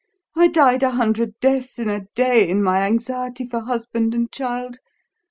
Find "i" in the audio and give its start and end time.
0.35-0.47